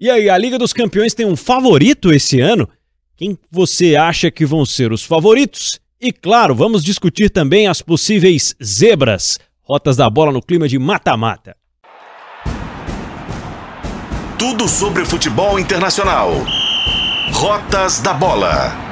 [0.00, 2.68] E aí, a Liga dos Campeões tem um favorito esse ano?
[3.16, 5.80] Quem você acha que vão ser os favoritos?
[6.00, 11.56] E claro, vamos discutir também as possíveis zebras, rotas da bola no clima de mata-mata.
[14.38, 16.30] Tudo sobre futebol internacional.
[17.32, 18.87] Rotas da bola.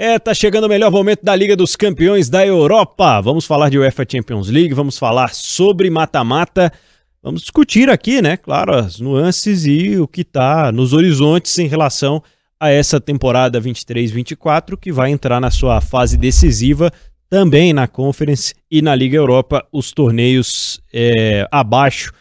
[0.00, 3.20] É, tá chegando o melhor momento da Liga dos Campeões da Europa.
[3.20, 6.72] Vamos falar de UEFA Champions League, vamos falar sobre mata-mata.
[7.20, 12.22] Vamos discutir aqui, né, claro, as nuances e o que tá nos horizontes em relação
[12.60, 16.92] a essa temporada 23-24 que vai entrar na sua fase decisiva
[17.28, 22.12] também na Conference e na Liga Europa, os torneios é, abaixo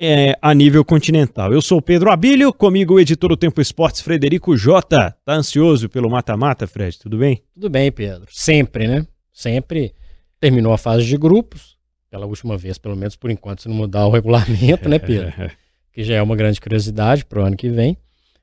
[0.00, 1.52] é, a nível continental.
[1.52, 5.14] Eu sou o Pedro Abílio, comigo o editor do Tempo Esportes, Frederico Jota.
[5.26, 6.98] Tá ansioso pelo mata-mata, Fred?
[6.98, 7.42] Tudo bem?
[7.52, 8.26] Tudo bem, Pedro.
[8.30, 9.06] Sempre, né?
[9.30, 9.94] Sempre
[10.40, 11.76] terminou a fase de grupos,
[12.08, 15.30] pela última vez, pelo menos por enquanto, se não mudar o regulamento, né, Pedro?
[15.92, 17.94] que já é uma grande curiosidade para o ano que vem,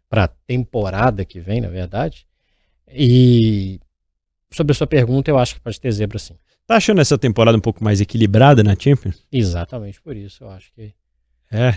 [0.08, 2.28] para a temporada que vem, na verdade.
[2.88, 3.80] E
[4.52, 6.36] sobre a sua pergunta, eu acho que pode ter zebra sim.
[6.68, 9.26] Tá achando essa temporada um pouco mais equilibrada na Champions?
[9.32, 10.94] Exatamente por isso, eu acho que
[11.52, 11.76] é.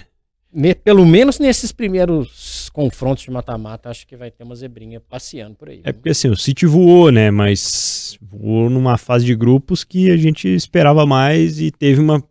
[0.83, 5.69] Pelo menos nesses primeiros confrontos de mata-mata, acho que vai ter uma zebrinha passeando por
[5.69, 5.81] aí.
[5.85, 7.31] É porque assim, o City voou, né?
[7.31, 12.23] Mas voou numa fase de grupos que a gente esperava mais e teve uma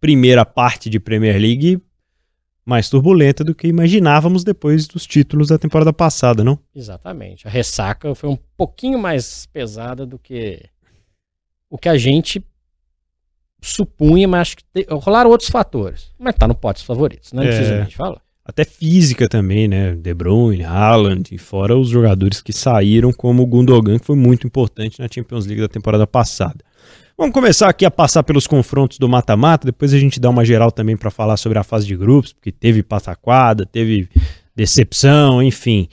[0.00, 1.80] primeira parte de Premier League
[2.64, 6.58] mais turbulenta do que imaginávamos depois dos títulos da temporada passada, não?
[6.74, 7.46] Exatamente.
[7.46, 10.68] A ressaca foi um pouquinho mais pesada do que
[11.70, 12.44] o que a gente
[13.60, 16.10] supunha, mas acho que te, rolaram outros fatores.
[16.18, 18.20] Mas tá no pote dos favoritos, não é, precisa a gente falar.
[18.44, 19.94] Até física também, né?
[19.94, 24.46] De Bruyne, Haaland, e fora os jogadores que saíram, como o Gundogan, que foi muito
[24.46, 26.64] importante na Champions League da temporada passada.
[27.16, 30.70] Vamos começar aqui a passar pelos confrontos do mata-mata, depois a gente dá uma geral
[30.70, 34.08] também para falar sobre a fase de grupos, porque teve pataquada, teve
[34.54, 35.88] decepção, enfim.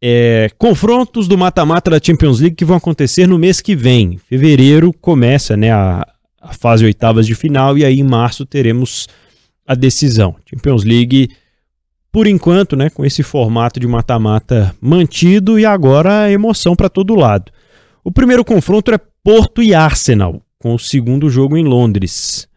[0.00, 4.18] É, confrontos do mata-mata da Champions League que vão acontecer no mês que vem.
[4.18, 6.06] Fevereiro começa né, a,
[6.42, 9.08] a fase oitavas de final e aí em março teremos
[9.64, 10.34] a decisão.
[10.44, 11.30] Champions League,
[12.10, 17.52] por enquanto, né, com esse formato de mata-mata mantido e agora emoção para todo lado.
[18.02, 22.48] O primeiro confronto é Porto e Arsenal, com o segundo jogo em Londres.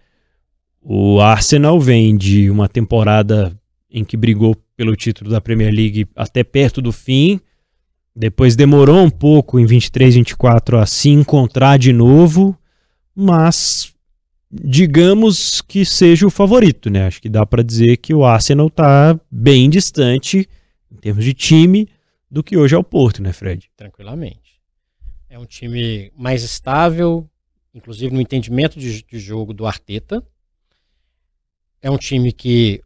[0.81, 3.56] O Arsenal vem de uma temporada
[3.90, 7.40] em que brigou pelo título da Premier League até perto do fim.
[8.16, 12.57] Depois demorou um pouco em 23, 24 a se encontrar de novo
[13.16, 13.94] mas
[14.52, 17.08] digamos que seja o favorito, né?
[17.08, 20.48] Acho que dá para dizer que o Arsenal está bem distante
[20.92, 21.88] em termos de time
[22.30, 23.70] do que hoje é o Porto, né, Fred?
[23.76, 24.62] Tranquilamente.
[25.30, 27.30] É um time mais estável,
[27.74, 30.26] inclusive no entendimento de, de jogo do Arteta.
[31.82, 32.82] É um time que,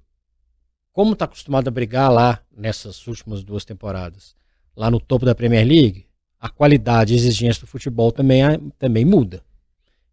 [0.92, 4.36] como está acostumado a brigar lá nessas últimas duas temporadas,
[4.76, 6.08] lá no topo da Premier League,
[6.40, 8.42] a qualidade e exigência do futebol também,
[8.78, 9.44] também muda.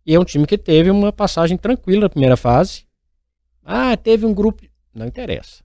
[0.07, 2.87] E é um time que teve uma passagem tranquila na primeira fase.
[3.65, 4.65] Ah, teve um grupo.
[4.95, 5.65] Não interessa.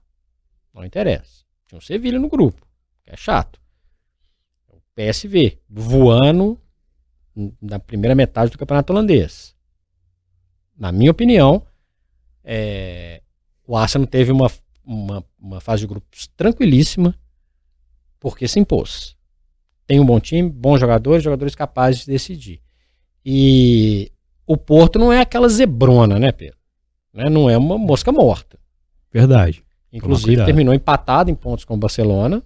[0.74, 1.44] Não interessa.
[1.68, 2.66] Tinha um Sevilha no grupo,
[3.04, 3.60] que é chato.
[4.68, 6.60] O PSV, voando
[7.60, 9.54] na primeira metade do campeonato holandês.
[10.76, 11.64] Na minha opinião,
[12.42, 13.22] é,
[13.64, 14.50] o Arsenal teve uma,
[14.84, 17.14] uma, uma fase de grupos tranquilíssima,
[18.18, 19.16] porque se impôs.
[19.86, 22.60] Tem um bom time, bons jogadores, jogadores capazes de decidir.
[23.24, 24.10] E
[24.46, 26.58] o Porto não é aquela zebrona, né, Pedro?
[27.12, 27.28] Né?
[27.28, 28.58] Não é uma mosca morta.
[29.12, 29.64] Verdade.
[29.92, 32.42] Inclusive terminou empatado em pontos com o Barcelona.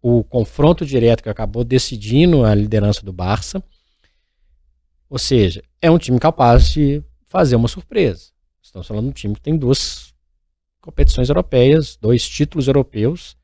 [0.00, 3.62] O confronto direto que acabou decidindo a liderança do Barça.
[5.08, 8.30] Ou seja, é um time capaz de fazer uma surpresa.
[8.62, 10.14] Estamos falando de um time que tem duas
[10.80, 13.36] competições europeias, dois títulos europeus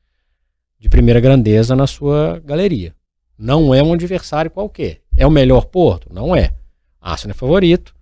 [0.79, 2.95] de primeira grandeza na sua galeria.
[3.37, 5.01] Não é um adversário qualquer.
[5.15, 6.11] É o melhor Porto?
[6.11, 6.53] Não é.
[7.03, 7.93] Arsenal é favorito.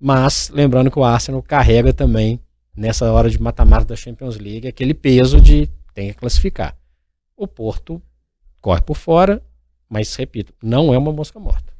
[0.00, 2.40] Mas lembrando que o Arsenal carrega também,
[2.76, 6.76] nessa hora de mata-mata da Champions League, aquele peso de tem que classificar.
[7.36, 8.02] O Porto
[8.60, 9.40] corre por fora,
[9.88, 11.72] mas repito, não é uma mosca morta.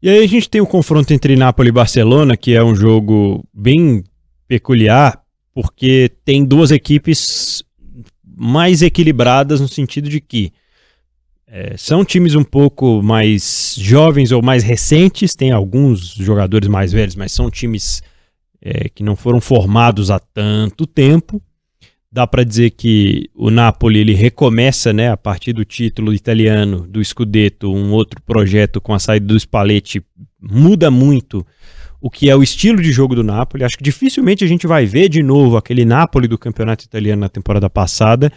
[0.00, 3.44] E aí a gente tem o confronto entre Napoli e Barcelona, que é um jogo
[3.52, 4.04] bem
[4.46, 5.20] peculiar,
[5.52, 7.64] porque tem duas equipes
[8.24, 10.52] mais equilibradas no sentido de que
[11.50, 17.16] é, são times um pouco mais jovens ou mais recentes, tem alguns jogadores mais velhos,
[17.16, 18.02] mas são times
[18.60, 21.40] é, que não foram formados há tanto tempo.
[22.12, 27.02] Dá para dizer que o Napoli ele recomeça, né, a partir do título italiano do
[27.02, 30.02] Scudetto, um outro projeto com a saída do Spalletti
[30.40, 31.46] muda muito
[32.00, 33.64] o que é o estilo de jogo do Napoli.
[33.64, 37.28] Acho que dificilmente a gente vai ver de novo aquele Napoli do campeonato italiano na
[37.28, 38.32] temporada passada,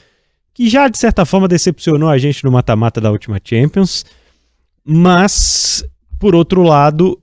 [0.53, 4.05] que já de certa forma decepcionou a gente no mata-mata da última Champions.
[4.83, 5.83] Mas,
[6.19, 7.21] por outro lado,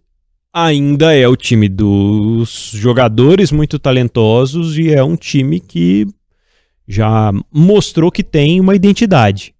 [0.52, 6.06] ainda é o time dos jogadores muito talentosos e é um time que
[6.86, 9.54] já mostrou que tem uma identidade.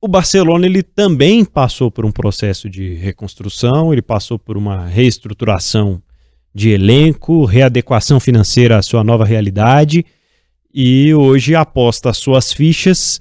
[0.00, 6.02] O Barcelona ele também passou por um processo de reconstrução, ele passou por uma reestruturação
[6.54, 10.04] de elenco, readequação financeira à sua nova realidade
[10.72, 13.20] e hoje aposta suas fichas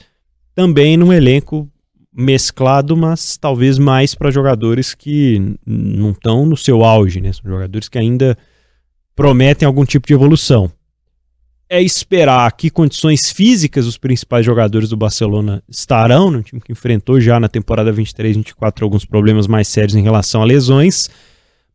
[0.55, 1.69] também num elenco
[2.13, 7.31] mesclado, mas talvez mais para jogadores que não estão no seu auge, né?
[7.31, 8.37] São jogadores que ainda
[9.15, 10.71] prometem algum tipo de evolução
[11.73, 17.17] é esperar que condições físicas os principais jogadores do Barcelona estarão, no time que enfrentou
[17.21, 21.09] já na temporada 23-24 alguns problemas mais sérios em relação a lesões,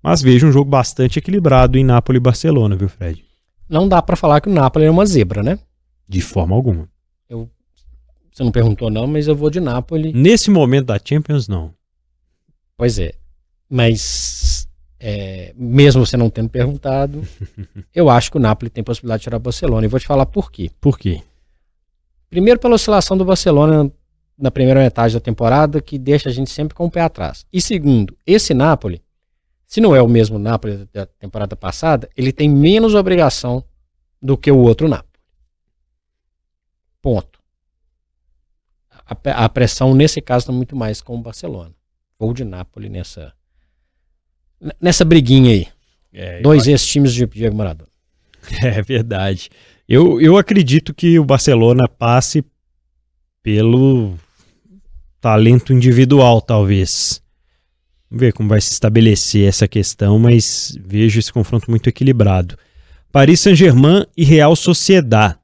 [0.03, 3.25] mas vejo um jogo bastante equilibrado em Nápoles e Barcelona, viu, Fred?
[3.69, 5.59] Não dá para falar que o Nápoles é uma zebra, né?
[6.09, 6.89] De forma alguma.
[7.29, 7.51] Eu,
[8.33, 10.13] você não perguntou não, mas eu vou de Nápoles.
[10.15, 11.75] Nesse momento da Champions, não.
[12.77, 13.13] Pois é,
[13.69, 14.69] mas
[15.01, 17.27] é, mesmo você não tendo perguntado,
[17.95, 19.87] eu acho que o Napoli tem possibilidade de tirar o Barcelona.
[19.87, 20.71] E vou te falar por quê.
[20.81, 21.23] Por quê?
[22.29, 23.91] Primeiro, pela oscilação do Barcelona
[24.39, 27.47] na primeira metade da temporada, que deixa a gente sempre com o pé atrás.
[27.53, 29.01] E segundo, esse Napoli,
[29.67, 33.65] se não é o mesmo Napoli da temporada passada, ele tem menos obrigação
[34.23, 35.21] do que o outro Napoli.
[37.03, 37.41] Ponto.
[38.91, 41.75] A, a pressão, nesse caso, está muito mais com o Barcelona.
[42.19, 43.33] Vou de Napoli nessa,
[44.81, 45.69] nessa briguinha aí.
[46.13, 47.91] É, Dois ex-times de Diego Maradona.
[48.63, 49.51] É verdade.
[49.89, 52.45] Eu, eu acredito que o Barcelona passe
[53.43, 54.17] pelo
[55.21, 57.21] talento individual, talvez.
[58.17, 62.57] Ver como vai se estabelecer essa questão, mas vejo esse confronto muito equilibrado.
[63.13, 65.37] Paris Saint-Germain e Real Sociedad.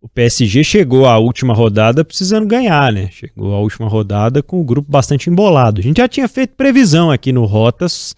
[0.00, 3.08] O PSG chegou à última rodada precisando ganhar, né?
[3.10, 5.80] Chegou à última rodada com o grupo bastante embolado.
[5.80, 8.14] A gente já tinha feito previsão aqui no Rotas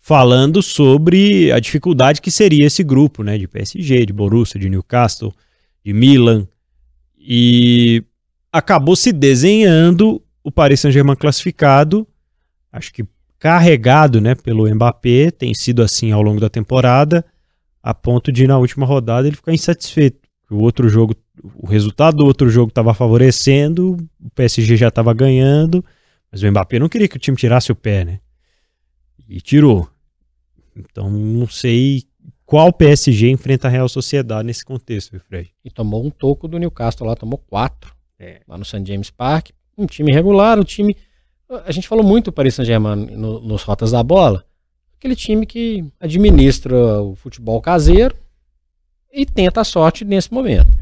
[0.00, 5.34] falando sobre a dificuldade que seria esse grupo, né, de PSG, de Borussia, de Newcastle,
[5.84, 6.48] de Milan,
[7.18, 8.02] e
[8.50, 12.06] acabou se desenhando o Paris Saint-Germain classificado,
[12.72, 13.04] acho que
[13.38, 17.24] carregado, né, pelo Mbappé, tem sido assim ao longo da temporada,
[17.82, 20.28] a ponto de na última rodada ele ficar insatisfeito.
[20.50, 21.14] O outro jogo,
[21.54, 25.84] o resultado do outro jogo estava favorecendo, o PSG já estava ganhando,
[26.32, 28.20] mas o Mbappé não queria que o time tirasse o pé, né?
[29.28, 29.88] E tirou.
[30.74, 32.04] Então não sei
[32.48, 35.50] qual PSG enfrenta a Real Sociedade nesse contexto, viu, Fred?
[35.62, 37.94] E tomou um toco do Newcastle lá, tomou quatro.
[38.18, 38.40] É.
[38.48, 38.82] Lá no St.
[38.86, 39.50] James Park.
[39.76, 40.96] Um time regular, um time.
[41.48, 44.44] A gente falou muito do Paris Saint-Germain no, nos rotas da bola.
[44.98, 48.16] Aquele time que administra o futebol caseiro
[49.10, 50.76] e tenta a sorte nesse momento.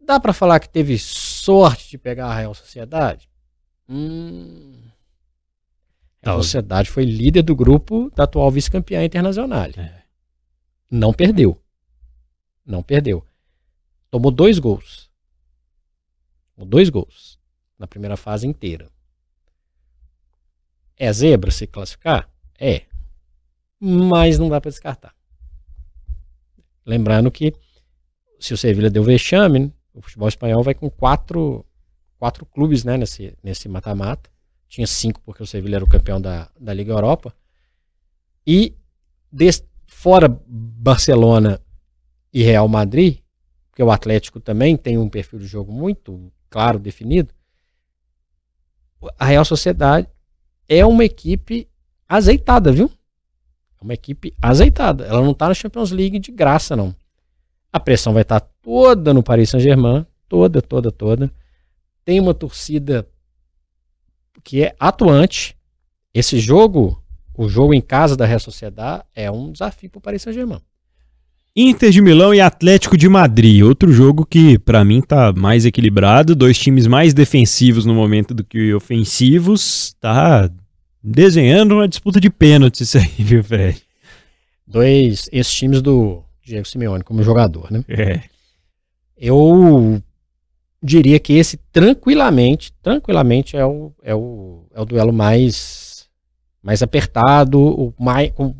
[0.00, 3.28] Dá para falar que teve sorte de pegar a Real Sociedade?
[3.88, 4.74] Hum,
[6.22, 9.68] a Sociedade foi líder do grupo da atual vice-campeã internacional.
[9.76, 10.02] É.
[10.90, 11.60] Não perdeu.
[12.64, 13.24] Não perdeu.
[14.10, 15.10] Tomou dois gols.
[16.54, 17.38] Tomou dois gols
[17.78, 18.88] na primeira fase inteira.
[20.96, 22.28] É zebra se classificar?
[22.58, 22.82] É.
[23.80, 25.14] Mas não dá para descartar.
[26.86, 27.52] Lembrando que
[28.38, 31.64] se o Sevilla deu vexame, o futebol espanhol vai com quatro,
[32.18, 32.96] quatro clubes né,
[33.42, 34.34] nesse mata-mata
[34.74, 37.32] tinha cinco porque o Sevilla era o campeão da, da Liga Europa.
[38.44, 38.74] E
[39.30, 41.60] des, fora Barcelona
[42.32, 43.20] e Real Madrid,
[43.70, 47.32] porque o Atlético também tem um perfil de jogo muito claro, definido,
[49.18, 50.08] a Real Sociedade
[50.68, 51.68] é uma equipe
[52.08, 52.90] azeitada, viu?
[53.80, 55.04] É uma equipe azeitada.
[55.04, 56.94] Ela não está na Champions League de graça, não.
[57.72, 61.30] A pressão vai estar tá toda no Paris Saint-Germain, toda, toda, toda.
[62.04, 63.08] Tem uma torcida
[64.42, 65.56] que é atuante.
[66.12, 67.02] Esse jogo,
[67.36, 70.60] o jogo em casa da Real Sociedade, é um desafio para o Paris Saint-Germain.
[71.56, 76.34] Inter de Milão e Atlético de Madrid, outro jogo que para mim tá mais equilibrado,
[76.34, 80.50] dois times mais defensivos no momento do que ofensivos, tá
[81.00, 83.80] desenhando uma disputa de pênaltis isso aí, viu, Fred?
[84.66, 87.84] Dois esses times do Diego Simeone como jogador, né?
[87.86, 88.20] É.
[89.16, 90.02] Eu
[90.82, 96.06] diria que esse tranquilamente, tranquilamente é o, é o, é o duelo mais,
[96.60, 98.52] mais apertado, o mais, com,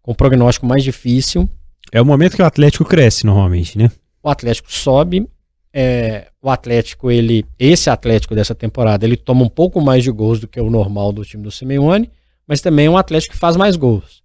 [0.00, 1.46] com um prognóstico mais difícil.
[1.92, 3.90] É o momento que o Atlético cresce normalmente, né?
[4.22, 5.28] O Atlético sobe,
[5.72, 10.40] é, o Atlético, ele, esse Atlético dessa temporada, ele toma um pouco mais de gols
[10.40, 12.10] do que o normal do time do Simeone,
[12.46, 14.22] mas também é um Atlético que faz mais gols.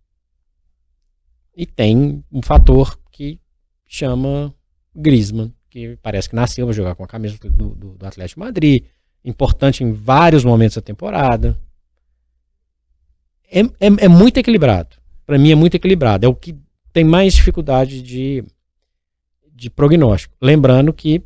[1.55, 3.39] E tem um fator que
[3.85, 4.53] chama
[4.95, 8.85] Griezmann, que parece que nasceu para jogar com a camisa do, do, do Atlético Madrid,
[9.23, 11.59] importante em vários momentos da temporada.
[13.51, 14.95] É, é, é muito equilibrado.
[15.25, 16.25] Para mim é muito equilibrado.
[16.25, 16.55] É o que
[16.91, 18.43] tem mais dificuldade de,
[19.53, 20.35] de prognóstico.
[20.41, 21.23] Lembrando que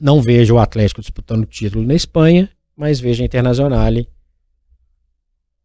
[0.00, 4.08] não vejo o Atlético disputando o título na Espanha, mas vejo a Internazionale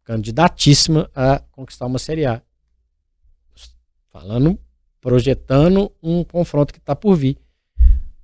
[0.04, 2.40] candidatíssima a conquistar uma Série A.
[4.10, 4.58] Falando,
[5.00, 7.36] projetando um confronto que está por vir.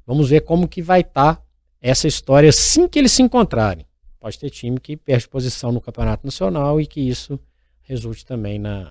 [0.06, 1.42] Vamos ver como que vai estar tá
[1.80, 3.84] essa história assim que eles se encontrarem.
[4.18, 7.38] Pode ter time que perde posição no Campeonato Nacional e que isso
[7.82, 8.90] resulte também na,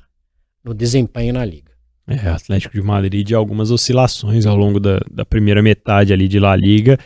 [0.64, 1.72] no desempenho na Liga.
[2.08, 6.56] É, Atlético de Madrid algumas oscilações ao longo da, da primeira metade ali de La
[6.56, 6.98] Liga.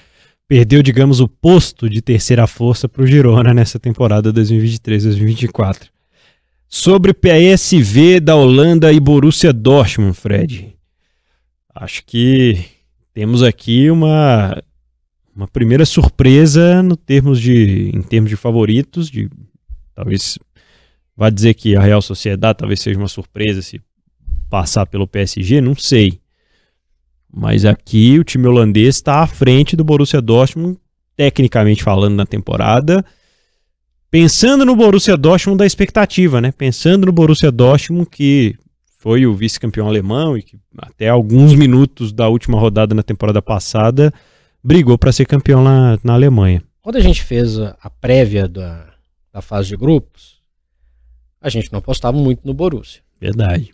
[0.48, 5.90] Perdeu, digamos, o posto de terceira força para o Girona nessa temporada 2023-2024.
[6.70, 10.76] Sobre PSV da Holanda e Borussia Dortmund, Fred.
[11.76, 12.66] Acho que
[13.14, 14.62] temos aqui uma,
[15.36, 19.30] uma primeira surpresa no termos de, em termos de favoritos, de
[19.94, 20.40] talvez
[21.18, 23.82] Vai dizer que a Real Sociedade talvez seja uma surpresa se
[24.48, 26.22] passar pelo PSG, não sei.
[27.34, 30.78] Mas aqui o time holandês está à frente do Borussia Dortmund,
[31.16, 33.04] tecnicamente falando na temporada.
[34.12, 36.52] Pensando no Borussia Dortmund da expectativa, né?
[36.52, 38.56] Pensando no Borussia Dortmund que
[39.00, 44.14] foi o vice-campeão alemão e que até alguns minutos da última rodada na temporada passada
[44.64, 46.64] brigou para ser campeão na, na Alemanha.
[46.82, 48.86] Quando a gente fez a prévia da,
[49.34, 50.37] da fase de grupos,
[51.42, 53.02] a gente não apostava muito no Borussia.
[53.20, 53.74] Verdade.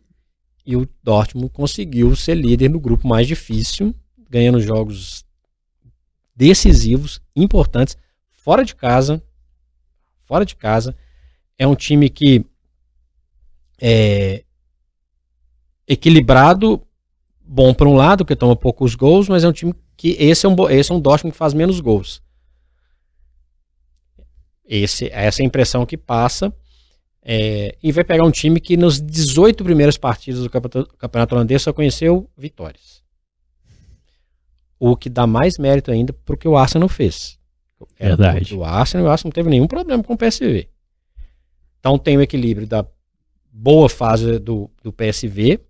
[0.66, 3.94] E o Dortmund conseguiu ser líder no grupo mais difícil,
[4.30, 5.26] ganhando jogos
[6.36, 7.98] decisivos, importantes,
[8.30, 9.22] fora de casa.
[10.24, 10.96] Fora de casa.
[11.58, 12.46] É um time que
[13.80, 14.44] é
[15.88, 16.82] equilibrado,
[17.42, 20.50] bom para um lado, que toma poucos gols, mas é um time que esse é
[20.50, 22.22] um, esse é um Dortmund que faz menos gols.
[24.66, 26.54] Esse, essa é a impressão que passa.
[27.26, 31.62] É, e vai pegar um time que nos 18 primeiras partidas do campeonato, campeonato holandês
[31.62, 33.02] só conheceu vitórias.
[34.78, 37.40] O que dá mais mérito ainda porque o Arsenal fez.
[37.98, 38.54] Verdade.
[38.54, 40.68] O Arsenal, o Arsenal não teve nenhum problema com o PSV.
[41.80, 42.86] Então tem o equilíbrio da
[43.50, 45.62] boa fase do, do PSV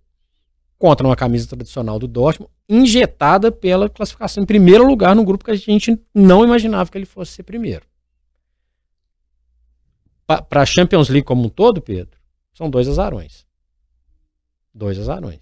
[0.76, 5.52] contra uma camisa tradicional do Dortmund, injetada pela classificação em primeiro lugar no grupo que
[5.52, 7.86] a gente não imaginava que ele fosse ser primeiro
[10.26, 12.18] para a Champions League como um todo, Pedro,
[12.52, 13.44] são dois azarões.
[14.74, 15.40] Dois azarões.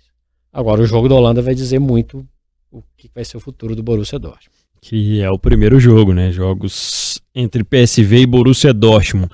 [0.53, 2.27] Agora, o jogo da Holanda vai dizer muito
[2.71, 4.59] o que vai ser o futuro do Borussia Dortmund.
[4.81, 6.33] Que é o primeiro jogo, né?
[6.33, 9.31] Jogos entre PSV e Borussia Dortmund.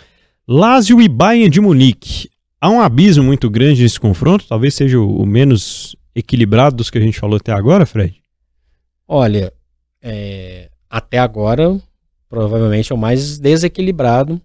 [0.47, 2.31] Lazio e Bayern de Munique.
[2.61, 4.47] Há um abismo muito grande nesse confronto?
[4.47, 8.21] Talvez seja o menos equilibrado dos que a gente falou até agora, Fred?
[9.07, 9.53] Olha,
[10.03, 11.81] é, até agora,
[12.29, 14.41] provavelmente é o mais desequilibrado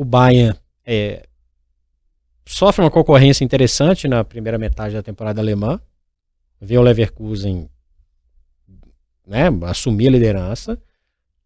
[0.00, 1.28] o Bayern é,
[2.46, 5.78] sofre uma concorrência interessante na primeira metade da temporada alemã.
[6.58, 7.68] Vê o Leverkusen
[9.26, 10.80] né, assumir a liderança.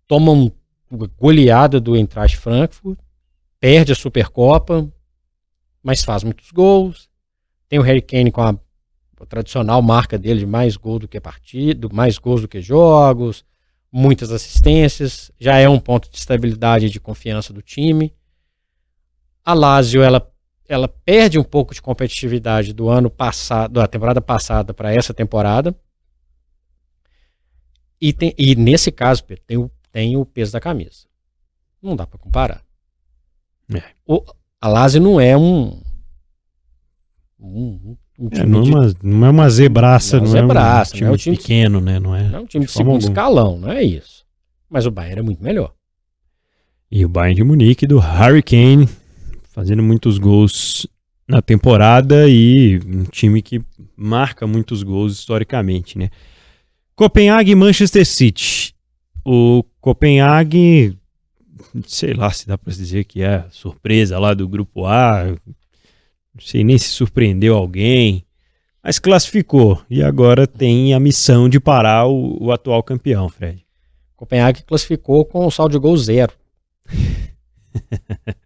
[0.07, 2.97] Toma uma goleada do Eintracht Frankfurt.
[3.59, 4.89] Perde a Supercopa,
[5.83, 7.11] mas faz muitos gols.
[7.69, 11.21] Tem o Harry Kane com a, a tradicional marca dele de mais gols do que
[11.21, 13.45] partido, mais gols do que jogos,
[13.91, 15.33] muitas assistências.
[15.41, 18.15] Já é um ponto de estabilidade e de confiança do time.
[19.45, 20.27] A Lazio ela,
[20.69, 25.75] ela perde um pouco de competitividade do ano passado, da temporada passada para essa temporada.
[28.01, 31.07] E, tem, e nesse caso, tem o, tem o peso da camisa.
[31.83, 32.63] Não dá para comparar.
[33.73, 33.83] É.
[34.07, 34.25] O,
[34.61, 35.81] a Lazio não é um.
[37.39, 41.05] um, um é, não, é uma, não é uma zebraça, não, é, zebraça, um time,
[41.05, 42.01] não é um time pequeno, né?
[42.01, 43.09] Não é, não é um time de, de segundo algum.
[43.09, 44.25] escalão, não é isso.
[44.69, 45.75] Mas o Bayern é muito melhor.
[46.91, 48.89] E o Bayern de Munique do Harry Kane
[49.55, 50.85] fazendo muitos gols
[51.29, 53.63] na temporada e um time que
[53.97, 56.11] marca muitos gols historicamente, né?
[56.97, 58.75] Copenhague e Manchester City.
[59.25, 60.99] O Copenhague,
[61.87, 66.65] sei lá se dá para dizer que é surpresa lá do grupo A, não sei
[66.65, 68.27] nem se surpreendeu alguém,
[68.83, 73.65] mas classificou e agora tem a missão de parar o, o atual campeão, Fred.
[74.17, 76.33] Copenhague classificou com o saldo de gol zero.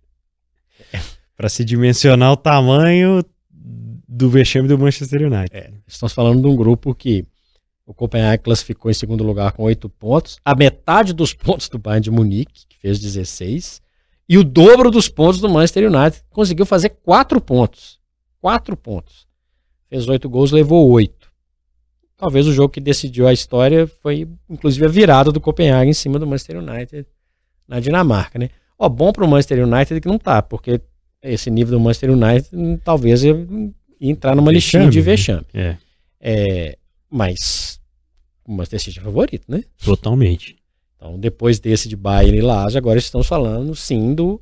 [1.39, 3.25] para se dimensionar o tamanho
[4.09, 5.57] do vexame do Manchester United.
[5.57, 7.25] É, estamos falando de um grupo que
[7.87, 12.03] o Copenhague classificou em segundo lugar com oito pontos, a metade dos pontos do Bayern
[12.03, 13.81] de Munique, que fez 16,
[14.29, 18.01] e o dobro dos pontos do Manchester United, que conseguiu fazer quatro pontos.
[18.41, 19.29] Quatro pontos.
[19.89, 21.31] fez oito gols, levou oito.
[22.17, 26.19] Talvez o jogo que decidiu a história foi, inclusive, a virada do Copenhague em cima
[26.19, 27.07] do Manchester United
[27.67, 28.51] na Dinamarca, né?
[28.77, 30.81] Ó, bom para o Manchester United que não tá, porque
[31.33, 33.35] esse nível do Manchester United hum, talvez ia
[34.01, 35.05] entrar numa Vexame, listinha de né?
[35.05, 35.47] vexame.
[35.55, 35.77] É,
[36.21, 36.79] É,
[37.11, 37.81] mas
[38.45, 39.65] o Manchester City é favorito, né?
[39.85, 40.57] totalmente.
[40.97, 44.41] Então, depois desse de Bayern e Lazio, agora estamos falando sim do,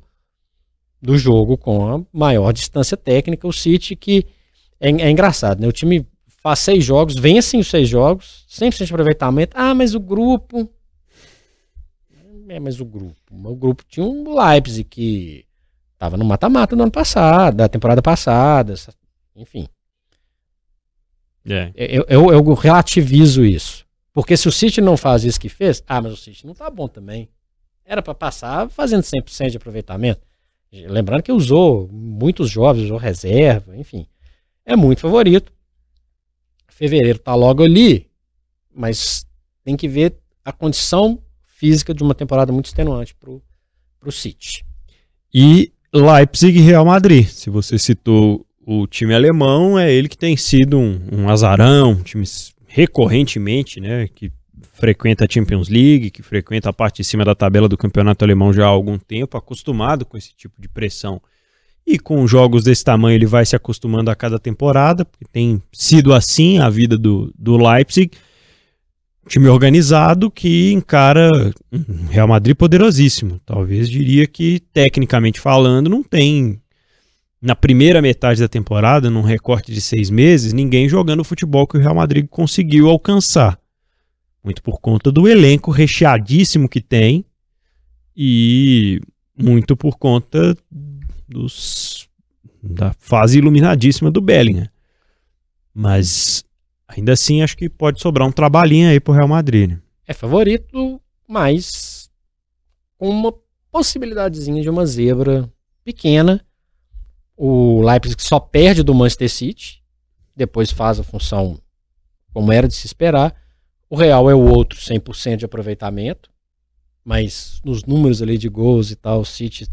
[0.99, 3.47] do jogo com a maior distância técnica.
[3.47, 4.25] O City que
[4.79, 5.67] é, é engraçado, né?
[5.67, 6.05] O time
[6.41, 9.51] faz seis jogos, vencem os seis jogos, 100% de aproveitamento.
[9.55, 10.69] Ah, mas o grupo.
[12.47, 13.15] É, mas o grupo.
[13.31, 15.45] O grupo tinha um Leipzig que
[15.97, 18.75] estava no mata-mata do ano passado, da temporada passada,
[19.35, 19.67] enfim.
[21.43, 21.71] É.
[21.75, 23.85] Eu, eu, eu relativizo isso.
[24.13, 26.69] Porque se o City não faz isso que fez, ah, mas o City não tá
[26.69, 27.29] bom também.
[27.83, 30.21] Era para passar fazendo 100% de aproveitamento.
[30.71, 34.05] Lembrando que usou muitos jovens, usou reserva, enfim.
[34.65, 35.51] É muito favorito.
[36.67, 38.07] Fevereiro tá logo ali,
[38.69, 39.25] mas
[39.63, 43.41] tem que ver a condição física de uma temporada muito extenuante pro,
[43.99, 44.65] pro City.
[45.33, 47.25] E Leipzig e Real Madrid.
[47.27, 52.03] Se você citou o time alemão, é ele que tem sido um, um azarão, um
[52.03, 52.25] time
[52.67, 54.31] recorrentemente, né, que
[54.73, 58.53] frequenta a Champions League, que frequenta a parte de cima da tabela do campeonato alemão
[58.53, 61.21] já há algum tempo, acostumado com esse tipo de pressão.
[61.85, 66.13] E com jogos desse tamanho ele vai se acostumando a cada temporada, porque tem sido
[66.13, 68.11] assim a vida do, do Leipzig.
[69.27, 73.39] Time organizado que encara um Real Madrid poderosíssimo.
[73.45, 76.61] Talvez diria que, tecnicamente falando, não tem,
[77.41, 81.77] na primeira metade da temporada, num recorte de seis meses, ninguém jogando o futebol que
[81.77, 83.59] o Real Madrid conseguiu alcançar.
[84.43, 87.25] Muito por conta do elenco recheadíssimo que tem
[88.15, 89.01] e
[89.37, 90.55] muito por conta
[91.27, 92.07] dos,
[92.63, 94.69] da fase iluminadíssima do Bellingham.
[95.73, 96.43] Mas
[96.87, 99.71] ainda assim acho que pode sobrar um trabalhinho aí pro Real Madrid.
[99.71, 99.81] né?
[100.07, 102.09] é favorito, mas
[102.97, 103.33] com uma
[103.69, 105.51] possibilidadezinha de uma zebra
[105.83, 106.43] pequena.
[107.35, 109.83] O Leipzig só perde do Manchester City,
[110.35, 111.59] depois faz a função
[112.33, 113.35] como era de se esperar.
[113.89, 116.31] O Real é o outro 100% de aproveitamento,
[117.03, 119.67] mas nos números ali de gols e tal, o City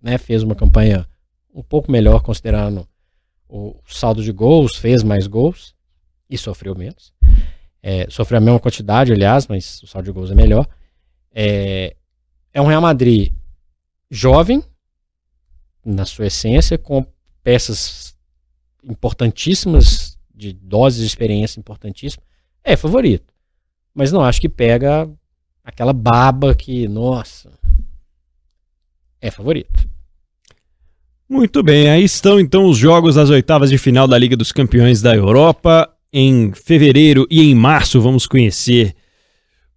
[0.00, 1.08] né, fez uma campanha
[1.54, 2.86] um pouco melhor considerando
[3.48, 5.74] o saldo de gols, fez mais gols
[6.32, 7.12] e sofreu menos.
[7.82, 10.66] É, sofreu a mesma quantidade, aliás, mas o saldo de gols é melhor.
[11.30, 11.94] É,
[12.54, 13.32] é um Real Madrid
[14.10, 14.64] jovem,
[15.84, 17.04] na sua essência, com
[17.42, 18.16] peças
[18.82, 22.22] importantíssimas, de doses de experiência importantíssima.
[22.64, 23.32] É favorito.
[23.94, 25.10] Mas não acho que pega
[25.62, 27.52] aquela baba que, nossa,
[29.20, 29.88] é favorito.
[31.28, 35.00] Muito bem, aí estão então os jogos das oitavas de final da Liga dos Campeões
[35.00, 35.91] da Europa.
[36.12, 38.94] Em fevereiro e em março vamos conhecer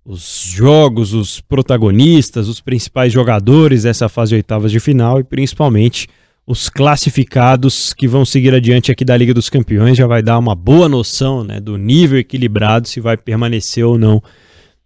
[0.04, 6.08] os jogos, os protagonistas, os principais jogadores dessa fase de oitavas de final e principalmente
[6.46, 9.98] os classificados que vão seguir adiante aqui da Liga dos Campeões.
[9.98, 14.22] Já vai dar uma boa noção né, do nível equilibrado, se vai permanecer ou não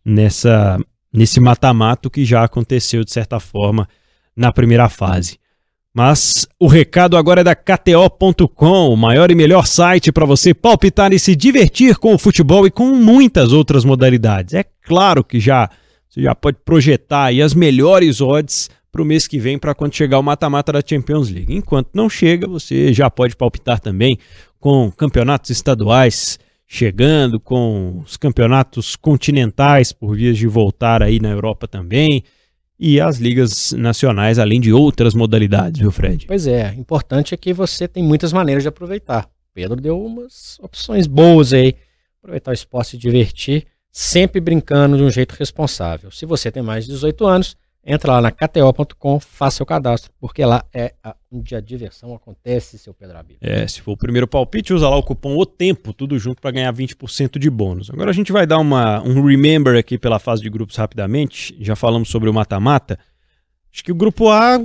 [0.05, 0.79] nessa,
[1.11, 3.89] nesse mata-mato que já aconteceu de certa forma
[4.35, 5.37] na primeira fase.
[5.99, 11.11] Mas o recado agora é da KTO.com, o maior e melhor site para você palpitar
[11.11, 14.53] e se divertir com o futebol e com muitas outras modalidades.
[14.53, 15.69] É claro que já
[16.07, 19.93] você já pode projetar aí as melhores odds para o mês que vem para quando
[19.93, 21.53] chegar o mata-mata da Champions League.
[21.53, 24.17] Enquanto não chega, você já pode palpitar também
[24.57, 31.67] com campeonatos estaduais chegando, com os campeonatos continentais por vias de voltar aí na Europa
[31.67, 32.23] também
[32.79, 36.25] e as ligas nacionais, além de outras modalidades, viu, Fred?
[36.25, 39.29] Pois é, importante é que você tem muitas maneiras de aproveitar.
[39.53, 41.75] Pedro deu umas opções boas aí.
[42.19, 46.11] Aproveitar o esporte e divertir, sempre brincando de um jeito responsável.
[46.11, 50.43] Se você tem mais de 18 anos, entra lá na KTO.com, faça seu cadastro, porque
[50.43, 50.93] lá é
[51.31, 53.39] onde a diversão acontece, seu Pedro Abílio.
[53.41, 56.51] É, se for o primeiro palpite, usa lá o cupom O Tempo, tudo junto para
[56.51, 57.89] ganhar 20% de bônus.
[57.89, 61.55] Agora a gente vai dar uma, um remember aqui pela fase de grupos rapidamente.
[61.59, 62.99] Já falamos sobre o mata-mata.
[63.71, 64.55] Acho que o grupo A,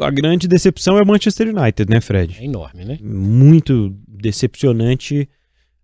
[0.00, 2.38] a grande decepção é o Manchester United, né, Fred?
[2.38, 2.98] É enorme, né?
[3.02, 5.28] muito decepcionante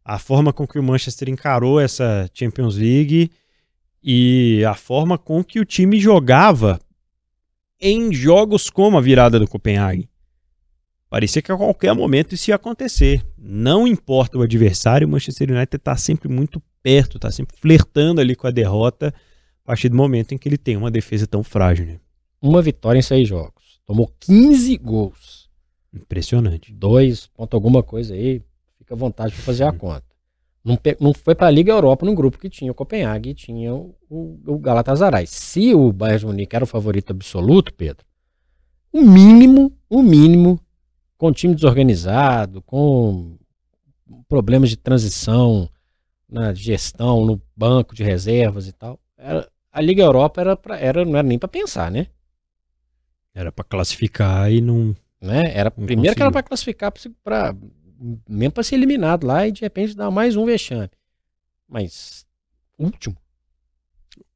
[0.04, 3.30] a forma com que o Manchester encarou essa Champions League
[4.02, 6.80] e a forma com que o time jogava
[7.80, 10.08] em jogos como a virada do Copenhague.
[11.10, 13.24] Parecia que a qualquer momento isso ia acontecer.
[13.36, 18.36] Não importa o adversário, o Manchester United está sempre muito perto, está sempre flertando ali
[18.36, 19.14] com a derrota
[19.64, 21.86] a partir do momento em que ele tem uma defesa tão frágil.
[21.86, 22.00] né?
[22.40, 23.80] Uma vitória em seis jogos.
[23.86, 25.48] Tomou 15 gols.
[25.94, 26.72] Impressionante.
[26.72, 28.42] Dois ponto alguma coisa aí.
[28.78, 30.07] fica à vontade para fazer a conta.
[30.68, 33.74] Não, não foi para a Liga Europa no grupo que tinha o Copenhague e tinha
[33.74, 35.26] o, o, Galatasaray.
[35.26, 38.04] Se o Bayern de Munique era o favorito absoluto, Pedro,
[38.92, 40.60] o mínimo, o mínimo,
[41.16, 43.38] com time desorganizado, com
[44.28, 45.70] problemas de transição
[46.28, 51.02] na gestão, no banco de reservas e tal, era, a Liga Europa era, pra, era
[51.02, 52.08] não era nem para pensar, né?
[53.34, 54.94] Era para classificar e não.
[55.20, 55.52] Né?
[55.54, 56.14] Era não primeiro conseguiu.
[56.14, 56.92] que era para classificar
[57.24, 57.56] para
[58.28, 60.90] mesmo para ser eliminado lá e de repente dar mais um vexame.
[61.68, 62.24] Mas
[62.78, 63.16] último.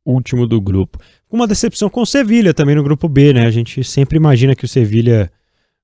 [0.05, 0.99] Último do grupo.
[1.31, 3.47] Uma decepção com o Sevilha também no grupo B, né?
[3.47, 5.31] A gente sempre imagina que o Sevilha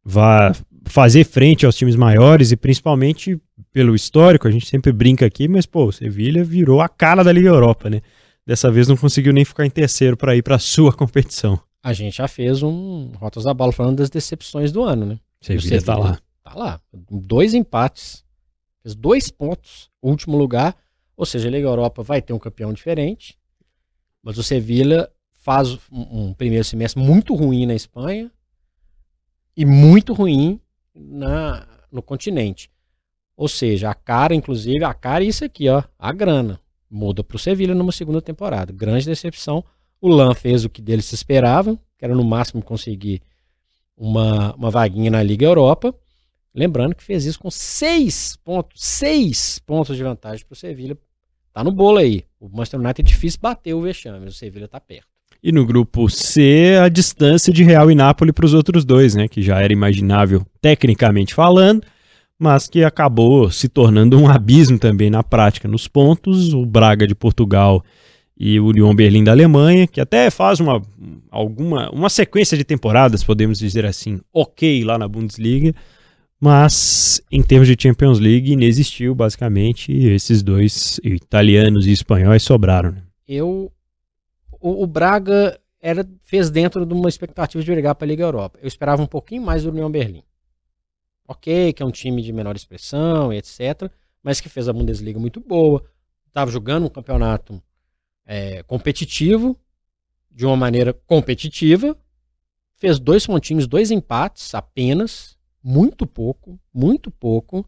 [0.04, 0.52] vá
[0.84, 3.40] fazer frente aos times maiores e principalmente
[3.72, 7.30] pelo histórico, a gente sempre brinca aqui, mas pô, o Sevilha virou a cara da
[7.30, 8.00] Liga Europa, né?
[8.46, 11.60] Dessa vez não conseguiu nem ficar em terceiro para ir para a sua competição.
[11.82, 15.18] A gente já fez um Rotas da Bola falando das decepções do ano, né?
[15.40, 16.18] Sevilha, Sevilha tá lá.
[16.48, 16.80] Tá lá.
[16.92, 18.24] Dois empates.
[18.82, 19.90] Fez dois pontos.
[20.02, 20.74] Último lugar.
[21.16, 23.38] Ou seja, a Liga Europa vai ter um campeão diferente.
[24.22, 28.30] Mas o Sevilha faz um, um primeiro semestre muito ruim na Espanha
[29.56, 30.60] e muito ruim
[30.94, 32.70] na, no continente.
[33.36, 36.60] Ou seja, a cara, inclusive, a cara é isso aqui, ó, a grana.
[36.90, 38.72] Muda para o Sevilha numa segunda temporada.
[38.72, 39.62] Grande decepção.
[40.00, 43.20] O Lan fez o que dele se esperava, que era no máximo conseguir
[43.96, 45.94] uma, uma vaguinha na Liga Europa.
[46.58, 50.98] Lembrando que fez isso com seis pontos, seis pontos de vantagem para o Sevilha.
[51.52, 52.24] Tá no bolo aí.
[52.40, 55.06] O Manchester United é difícil bater o vexame, o Sevilha está perto.
[55.40, 59.28] E no grupo C, a distância de Real e Nápoles para os outros dois, né?
[59.28, 61.84] Que já era imaginável tecnicamente falando,
[62.36, 66.52] mas que acabou se tornando um abismo também na prática nos pontos.
[66.52, 67.84] O Braga de Portugal
[68.36, 70.82] e o Union Berlim da Alemanha, que até faz uma,
[71.30, 75.72] alguma, uma sequência de temporadas, podemos dizer assim, ok lá na Bundesliga,
[76.40, 82.92] mas em termos de Champions League inexistiu basicamente esses dois italianos e espanhóis sobraram.
[82.92, 83.02] Né?
[83.26, 83.72] Eu
[84.60, 88.58] o, o, Braga era fez dentro de uma expectativa de brigar para a Liga Europa.
[88.60, 90.22] Eu esperava um pouquinho mais do União Berlim.
[91.26, 93.90] OK, que é um time de menor expressão e etc,
[94.22, 95.84] mas que fez a Bundesliga muito boa,
[96.26, 97.62] estava jogando um campeonato
[98.24, 99.56] é, competitivo
[100.30, 101.96] de uma maneira competitiva,
[102.76, 105.37] fez dois pontinhos, dois empates apenas
[105.68, 107.62] muito pouco, muito pouco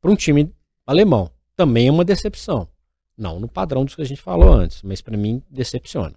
[0.00, 0.50] para um time
[0.84, 1.30] alemão.
[1.56, 2.66] Também é uma decepção.
[3.16, 6.14] Não no padrão dos que a gente falou antes, mas para mim decepciona.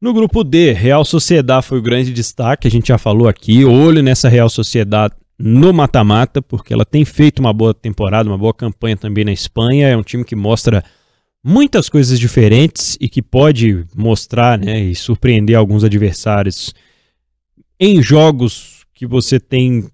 [0.00, 4.00] No grupo D, Real Sociedade foi o grande destaque, a gente já falou aqui, olho
[4.00, 8.96] nessa Real Sociedade no mata-mata, porque ela tem feito uma boa temporada, uma boa campanha
[8.96, 10.84] também na Espanha, é um time que mostra
[11.42, 16.72] muitas coisas diferentes e que pode mostrar né, e surpreender alguns adversários
[17.80, 19.88] em jogos que você tem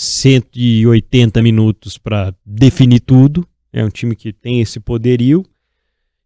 [0.00, 3.46] 180 minutos para definir tudo.
[3.70, 5.44] É um time que tem esse poderio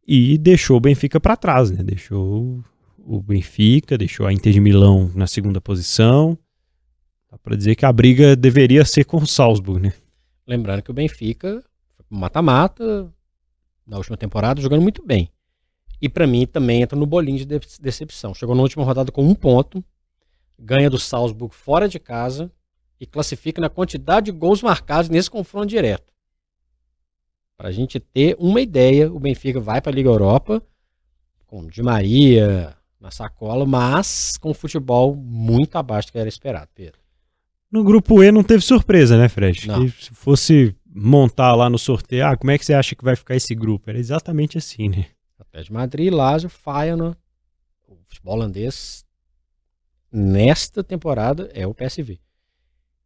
[0.06, 1.82] e deixou o Benfica para trás, né?
[1.82, 2.62] Deixou
[2.96, 6.38] o Benfica, deixou a Inter de Milão na segunda posição.
[7.28, 9.92] Dá para dizer que a briga deveria ser com o Salzburg, né?
[10.46, 11.60] Lembrando que o Benfica
[12.08, 13.12] mata-mata
[13.84, 15.28] na última temporada jogando muito bem.
[16.00, 18.34] E para mim também entra no bolinho de decepção.
[18.34, 19.84] Chegou na última rodada com um ponto,
[20.56, 22.52] ganha do Salzburg fora de casa
[23.00, 26.12] e classifica na quantidade de gols marcados nesse confronto direto.
[27.56, 30.62] Para a gente ter uma ideia, o Benfica vai para a Liga Europa
[31.46, 36.98] com Di Maria na sacola, mas com futebol muito abaixo do que era esperado, Pedro.
[37.70, 39.68] No grupo E não teve surpresa, né, Fred?
[39.68, 39.88] Não.
[39.88, 43.36] se fosse montar lá no sorteio, ah, como é que você acha que vai ficar
[43.36, 43.90] esse grupo?
[43.90, 45.06] Era exatamente assim, né?
[45.38, 47.16] Atlético de Madrid, Lazio, Feyenoord,
[47.88, 49.04] o futebol holandês
[50.10, 52.20] nesta temporada é o PSV.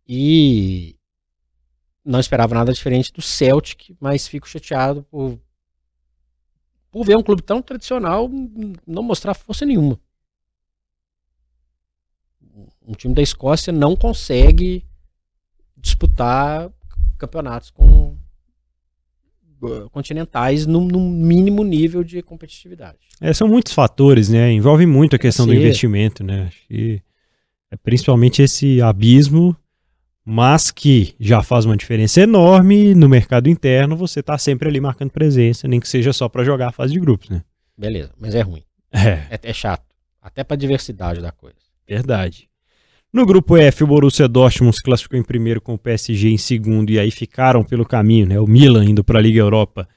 [0.09, 0.97] E
[2.05, 5.39] não esperava nada diferente do Celtic, mas fico chateado por,
[6.91, 8.31] por ver um clube tão tradicional
[8.87, 10.01] não mostrar força nenhuma.
[12.87, 14.83] Um time da Escócia não consegue
[15.77, 16.73] disputar
[17.19, 18.17] campeonatos com
[19.91, 22.99] continentais no, no, mínimo nível de competitividade.
[23.21, 24.53] É, são muitos fatores, né?
[24.53, 26.51] Envolve muito a questão do investimento, né?
[26.69, 27.03] Que
[27.71, 29.57] é principalmente esse abismo
[30.31, 35.11] mas que já faz uma diferença enorme no mercado interno, você tá sempre ali marcando
[35.11, 37.43] presença, nem que seja só para jogar a fase de grupos, né?
[37.79, 38.63] Beleza, mas é ruim.
[38.93, 39.09] É.
[39.31, 39.87] É, é chato.
[40.21, 41.57] Até pra diversidade da coisa.
[41.89, 42.47] Verdade.
[43.11, 46.91] No grupo F, o Borussia Dortmund se classificou em primeiro com o PSG em segundo
[46.91, 48.39] e aí ficaram pelo caminho, né?
[48.39, 49.89] O Milan indo para a Liga Europa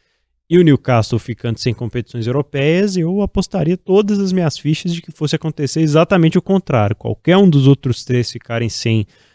[0.49, 2.95] e o Newcastle ficando sem competições europeias.
[2.95, 6.95] Eu apostaria todas as minhas fichas de que fosse acontecer exatamente o contrário.
[6.95, 9.30] Qualquer um dos outros três ficarem sem competições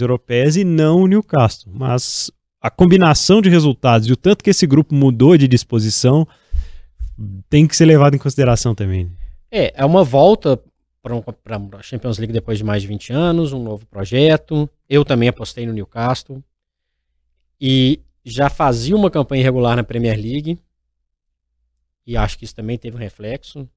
[0.00, 1.72] europeias e não o Newcastle.
[1.74, 2.30] Mas
[2.60, 6.26] a combinação de resultados e o tanto que esse grupo mudou de disposição
[7.48, 9.10] tem que ser levado em consideração também.
[9.50, 10.60] É, é uma volta
[11.00, 14.68] para a Champions League depois de mais de 20 anos, um novo projeto.
[14.88, 16.42] Eu também apostei no Newcastle.
[17.60, 20.58] E já fazia uma campanha regular na Premier League.
[22.06, 23.68] E acho que isso também teve um reflexo.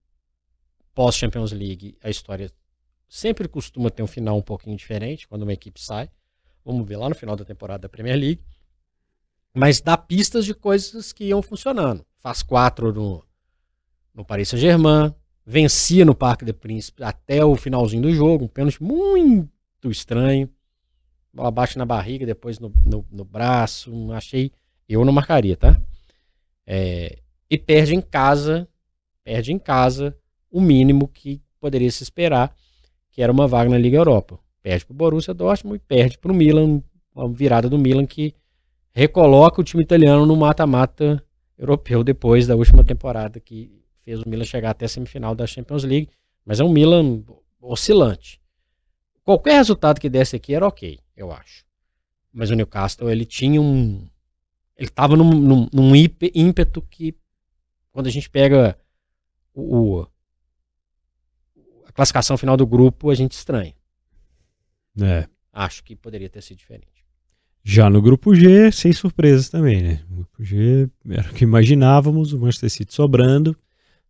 [0.93, 2.51] Pós-Champions League, a história
[3.12, 6.10] sempre costuma ter um final um pouquinho diferente quando uma equipe sai.
[6.63, 8.41] Vamos ver lá no final da temporada da Premier League.
[9.54, 12.06] Mas dá pistas de coisas que iam funcionando.
[12.19, 13.21] Faz quatro no,
[14.13, 15.13] no Paris Saint-Germain,
[15.45, 20.50] vencia no Parque de Príncipe até o finalzinho do jogo, um pênalti muito estranho.
[21.34, 23.91] Bola baixa na barriga, depois no, no, no braço.
[24.13, 24.54] Achei.
[24.88, 25.82] Eu não marcaria, tá?
[26.65, 27.19] É,
[27.50, 28.69] e perde em casa,
[29.21, 30.17] perde em casa
[30.50, 32.56] o mínimo que poderia se esperar,
[33.12, 34.39] que era uma vaga na Liga Europa.
[34.63, 36.82] Perde para o Borussia Dortmund e perde para o Milan,
[37.13, 38.34] uma virada do Milan que
[38.91, 41.24] recoloca o time italiano no mata-mata
[41.58, 45.84] europeu depois da última temporada que fez o Milan chegar até a semifinal da Champions
[45.84, 46.10] League,
[46.45, 47.21] mas é um Milan
[47.62, 48.41] oscilante.
[49.24, 51.63] Qualquer resultado que desse aqui era ok, eu acho.
[52.34, 54.08] Mas o Newcastle, ele tinha um.
[54.76, 57.15] Ele estava num, num, num, ímpeto que,
[57.91, 58.76] quando a gente pega
[59.54, 60.08] o, o,
[61.91, 63.73] a classificação final do grupo, a gente estranha.
[64.99, 65.27] É.
[65.51, 66.88] Acho que poderia ter sido diferente.
[67.63, 70.01] Já no grupo G, sem surpresas também, né?
[70.10, 73.56] No grupo G era o que imaginávamos, o Manchester City sobrando.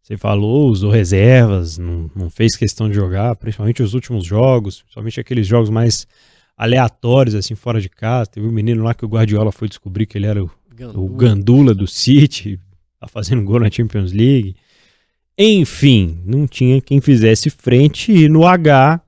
[0.02, 5.20] Você falou, usou reservas, não, não fez questão de jogar, principalmente os últimos jogos, principalmente
[5.20, 6.08] aqueles jogos mais
[6.56, 8.30] aleatórios, assim, fora de casa.
[8.30, 11.10] Teve um menino lá que o Guardiola foi descobrir que ele era o Gandula, o
[11.10, 12.60] Gandula do City,
[13.00, 14.56] tá fazendo gol na Champions League.
[15.38, 19.02] Enfim, não tinha quem fizesse frente e no H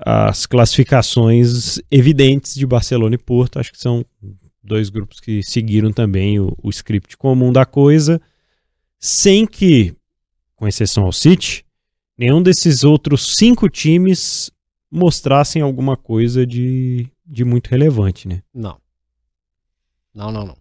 [0.00, 4.04] as classificações evidentes de Barcelona e Porto, acho que são
[4.62, 8.20] dois grupos que seguiram também o, o script comum da coisa,
[9.00, 9.96] sem que
[10.54, 11.64] com exceção ao City,
[12.16, 14.50] nenhum desses outros cinco times
[14.90, 18.42] mostrassem alguma coisa de, de muito relevante, né?
[18.52, 18.80] Não.
[20.12, 20.56] Não, não, não.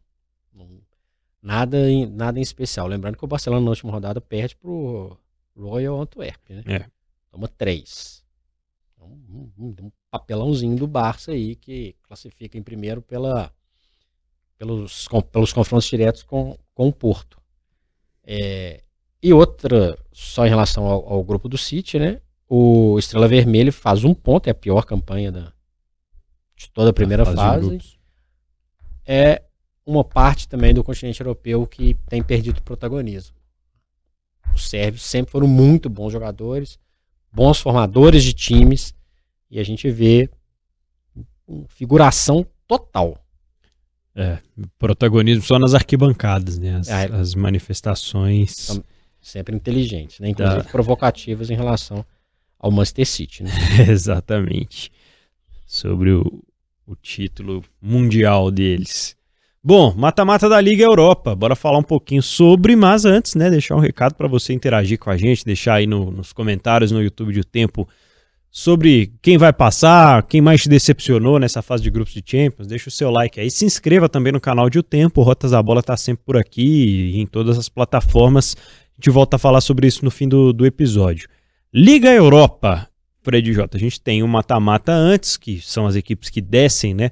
[1.48, 2.88] Nada em, nada em especial.
[2.88, 5.18] Lembrando que o Barcelona na última rodada perde pro
[5.56, 6.62] Royal Antwerp, né?
[6.68, 6.86] É.
[7.32, 8.22] Toma três.
[8.94, 13.50] Então, um, um, um, papelãozinho do Barça aí que classifica em primeiro pela,
[14.58, 17.40] pelos, com, pelos confrontos diretos com, com o Porto.
[18.26, 18.84] É,
[19.24, 22.20] e outra, só em relação ao, ao, grupo do City, né?
[22.50, 25.54] O Estrela Vermelha faz um ponto, é a pior campanha da,
[26.58, 27.98] de toda a primeira fase.
[29.06, 29.47] É
[29.88, 33.34] uma parte também do continente europeu que tem perdido protagonismo.
[34.54, 36.78] Os sérvios sempre foram muito bons jogadores,
[37.32, 38.94] bons formadores de times,
[39.50, 40.30] e a gente vê
[41.70, 43.18] figuração total.
[44.14, 44.40] É,
[44.78, 46.76] protagonismo só nas arquibancadas, né?
[46.76, 47.06] As, é.
[47.06, 48.82] as manifestações
[49.22, 50.30] sempre inteligentes, né?
[50.30, 50.70] Inclusive tá.
[50.70, 52.06] provocativas em relação
[52.60, 53.52] ao Manchester City, né?
[53.88, 54.92] Exatamente.
[55.66, 56.44] Sobre o,
[56.86, 59.17] o título mundial deles.
[59.68, 61.36] Bom, mata-mata da Liga Europa.
[61.36, 65.10] Bora falar um pouquinho sobre, mas antes, né, deixar um recado para você interagir com
[65.10, 67.86] a gente, deixar aí no, nos comentários no YouTube de O Tempo
[68.50, 72.66] sobre quem vai passar, quem mais te decepcionou nessa fase de grupos de Champions.
[72.66, 75.22] Deixa o seu like aí, se inscreva também no canal de O Tempo.
[75.22, 79.36] Rotas da Bola tá sempre por aqui e em todas as plataformas a gente volta
[79.36, 81.28] a falar sobre isso no fim do, do episódio.
[81.74, 82.88] Liga Europa,
[83.22, 83.76] Fred J.
[83.76, 87.12] A gente tem um mata-mata antes, que são as equipes que descem, né?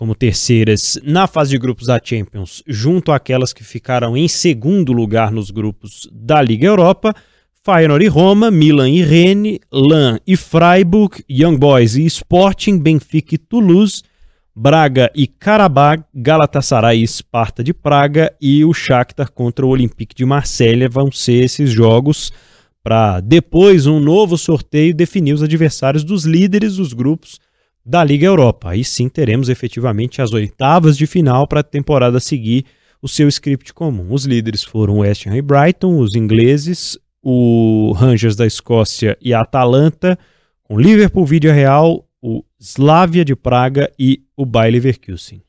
[0.00, 5.30] Como terceiras na fase de grupos da Champions, junto àquelas que ficaram em segundo lugar
[5.30, 7.14] nos grupos da Liga Europa.
[7.62, 13.38] Feyenoord e Roma, Milan e Rennes, Lan e Freiburg, Young Boys e Sporting, Benfica e
[13.38, 14.02] Toulouse,
[14.56, 20.24] Braga e Karabakh, Galatasaray e Sparta de Praga e o Shakhtar contra o Olympique de
[20.24, 22.32] Marselha vão ser esses jogos
[22.82, 27.38] para depois um novo sorteio definir os adversários dos líderes dos grupos
[27.84, 28.70] da Liga Europa.
[28.70, 32.64] Aí sim teremos efetivamente as oitavas de final para a temporada seguir
[33.02, 34.12] o seu script comum.
[34.12, 39.32] Os líderes foram o West Ham e Brighton, os ingleses, o Rangers da Escócia e
[39.32, 40.18] a Atalanta,
[40.62, 45.42] com Liverpool, Vídeo Real, o Slavia de Praga e o Bayer Leverkusen.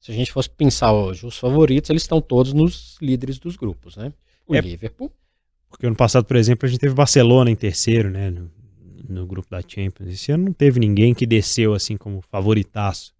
[0.00, 3.96] Se a gente fosse pensar hoje, os favoritos, eles estão todos nos líderes dos grupos,
[3.96, 4.12] né?
[4.46, 5.10] O é, Liverpool.
[5.68, 8.32] Porque ano passado, por exemplo, a gente teve Barcelona em terceiro, né?
[9.10, 10.08] No, grupo da Champions.
[10.08, 13.12] Esse ano não teve ninguém que desceu assim como favoritaço.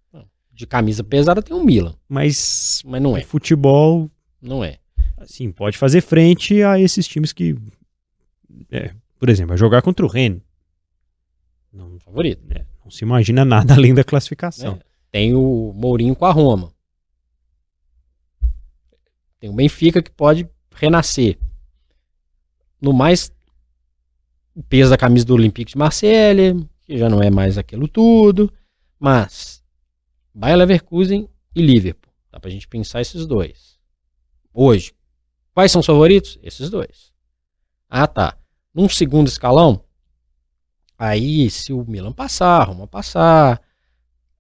[0.53, 1.95] De camisa pesada tem o Milan.
[2.09, 3.23] Mas, mas não é.
[3.23, 4.11] Futebol.
[4.41, 4.79] Não é.
[5.17, 7.57] Assim, pode fazer frente a esses times que.
[8.71, 10.43] É, por exemplo, vai jogar contra o Rennes.
[11.73, 12.43] Não, favorito.
[12.51, 14.75] É, não se imagina nada além da classificação.
[14.75, 14.91] É.
[15.11, 16.73] Tem o Mourinho com a Roma.
[19.39, 21.39] Tem o Benfica que pode renascer.
[22.81, 23.33] No mais,
[24.55, 28.53] o peso da camisa do Olympique de Marseille, que já não é mais aquilo tudo.
[28.99, 29.63] Mas,
[30.35, 32.13] Bayer Leverkusen e Liverpool.
[32.31, 33.79] Dá pra gente pensar esses dois.
[34.53, 34.93] Hoje,
[35.55, 36.39] quais são os favoritos?
[36.43, 37.13] Esses dois.
[37.89, 38.37] Ah, tá.
[38.73, 39.83] Num segundo escalão,
[40.97, 43.61] aí se o Milan passar, Roma passar,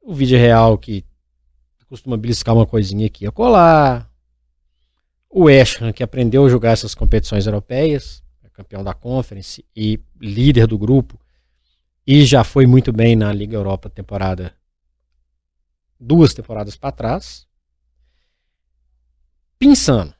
[0.00, 1.04] o vídeo real que
[1.88, 4.08] costuma beliscar uma coisinha aqui a colar,
[5.28, 8.22] o West Ham que aprendeu a jogar essas competições europeias,
[8.60, 11.18] campeão da Conference e líder do grupo,
[12.06, 14.54] e já foi muito bem na Liga Europa temporada
[15.98, 17.46] duas temporadas para trás.
[19.58, 20.14] Pensando,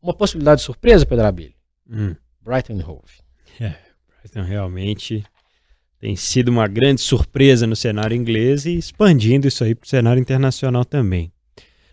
[0.00, 1.54] uma possibilidade de surpresa, Pedro Abelho?
[1.90, 2.14] Hum.
[2.40, 3.12] Brighton Hove.
[3.60, 3.74] É,
[4.08, 5.24] Brighton realmente
[5.98, 10.20] tem sido uma grande surpresa no cenário inglês e expandindo isso aí para o cenário
[10.20, 11.32] internacional também.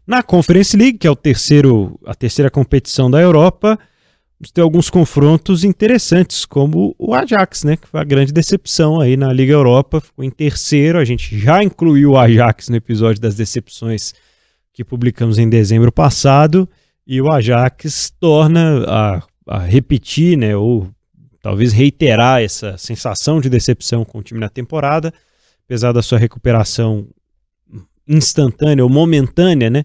[0.05, 3.79] Na Conference League, que é o terceiro, a terceira competição da Europa,
[4.53, 9.31] tem alguns confrontos interessantes, como o Ajax, né, que foi a grande decepção aí na
[9.31, 10.99] Liga Europa, ficou em terceiro.
[10.99, 14.13] A gente já incluiu o Ajax no episódio das decepções
[14.73, 16.67] que publicamos em dezembro passado,
[17.05, 20.89] e o Ajax torna a, a repetir, né, ou
[21.41, 25.13] talvez reiterar essa sensação de decepção com o time na temporada,
[25.65, 27.07] apesar da sua recuperação
[28.07, 29.83] instantânea ou momentânea, né,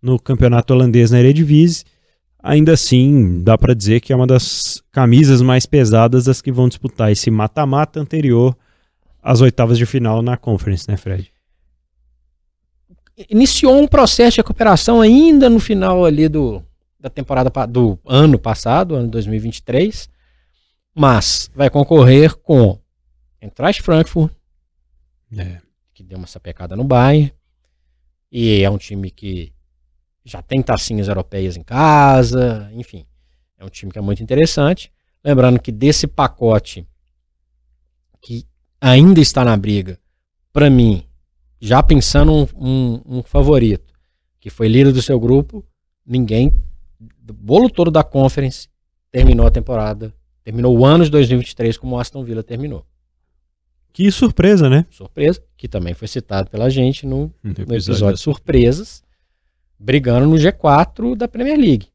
[0.00, 1.84] no campeonato holandês na Eredivisie,
[2.42, 6.68] ainda assim dá para dizer que é uma das camisas mais pesadas das que vão
[6.68, 8.56] disputar esse mata-mata anterior
[9.22, 11.32] às oitavas de final na Conference, né, Fred?
[13.30, 16.62] Iniciou um processo de recuperação ainda no final ali do,
[16.98, 20.08] da temporada do ano passado, ano 2023,
[20.94, 22.78] mas vai concorrer com
[23.40, 24.32] Eintracht Frankfurt,
[25.36, 25.58] é.
[25.94, 27.32] que deu uma sapecada no Bayern,
[28.30, 29.52] e é um time que
[30.24, 33.04] já tem tacinhas europeias em casa, enfim,
[33.58, 34.92] é um time que é muito interessante.
[35.24, 36.86] Lembrando que desse pacote
[38.20, 38.46] que
[38.80, 39.98] ainda está na briga,
[40.52, 41.04] para mim,
[41.60, 43.94] já pensando um, um, um, favorito,
[44.40, 45.64] que foi líder do seu grupo,
[46.04, 46.52] ninguém,
[46.98, 48.68] do bolo todo da Conference,
[49.10, 52.84] terminou a temporada Terminou o ano de 2023 como o Aston Villa terminou.
[53.92, 54.86] Que surpresa, né?
[54.90, 59.04] Surpresa, que também foi citado pela gente no, no episódio, episódio de surpresas,
[59.82, 61.88] brigando no G4 da Premier League.